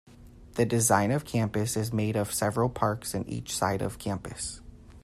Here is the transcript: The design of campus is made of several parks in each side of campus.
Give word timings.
The 0.53 0.65
design 0.65 1.11
of 1.11 1.25
campus 1.25 1.77
is 1.77 1.93
made 1.93 2.15
of 2.15 2.33
several 2.33 2.69
parks 2.69 3.13
in 3.13 3.23
each 3.29 3.55
side 3.55 3.83
of 3.83 3.99
campus. 3.99 4.59